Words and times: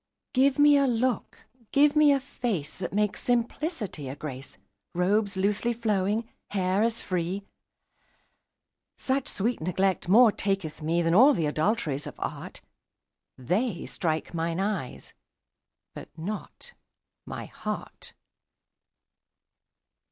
Give 0.33 0.57
me 0.57 0.77
a 0.77 0.87
look, 0.87 1.45
give 1.71 1.95
me 1.95 2.11
a 2.11 2.19
face 2.19 2.75
That 2.75 2.91
makes 2.91 3.21
simplicity 3.23 4.09
a 4.09 4.15
grace; 4.15 4.57
Robes 4.95 5.37
loosely 5.37 5.73
flowing, 5.73 6.27
hair 6.49 6.81
as 6.81 7.03
free: 7.03 7.43
Such 8.97 9.27
sweet 9.27 9.61
neglect 9.61 10.09
more 10.09 10.31
taketh 10.31 10.81
me 10.81 10.97
10 11.03 11.05
Than 11.05 11.13
all 11.13 11.35
th' 11.35 11.45
adulteries 11.45 12.07
of 12.07 12.15
art; 12.17 12.61
They 13.37 13.85
strike 13.85 14.33
mine 14.33 14.59
eyes, 14.59 15.13
but 15.93 16.09
not 16.17 16.73
my 17.27 17.45
heart. 17.45 18.13